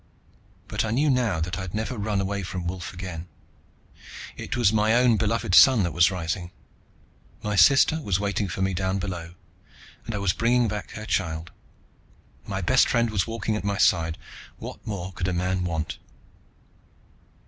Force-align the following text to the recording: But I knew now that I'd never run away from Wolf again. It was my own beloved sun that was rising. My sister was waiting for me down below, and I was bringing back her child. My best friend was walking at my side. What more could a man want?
But 0.67 0.83
I 0.83 0.89
knew 0.89 1.11
now 1.11 1.39
that 1.39 1.59
I'd 1.59 1.75
never 1.75 1.95
run 1.95 2.19
away 2.19 2.41
from 2.41 2.65
Wolf 2.65 2.91
again. 2.91 3.27
It 4.35 4.57
was 4.57 4.73
my 4.73 4.95
own 4.95 5.15
beloved 5.15 5.53
sun 5.53 5.83
that 5.83 5.93
was 5.93 6.09
rising. 6.09 6.49
My 7.43 7.55
sister 7.55 8.01
was 8.01 8.19
waiting 8.19 8.47
for 8.47 8.63
me 8.63 8.73
down 8.73 8.97
below, 8.97 9.35
and 10.07 10.15
I 10.15 10.17
was 10.17 10.33
bringing 10.33 10.67
back 10.67 10.89
her 10.93 11.05
child. 11.05 11.51
My 12.47 12.61
best 12.61 12.89
friend 12.89 13.11
was 13.11 13.27
walking 13.27 13.55
at 13.55 13.63
my 13.63 13.77
side. 13.77 14.17
What 14.57 14.79
more 14.87 15.13
could 15.13 15.27
a 15.27 15.33
man 15.33 15.65
want? 15.65 15.99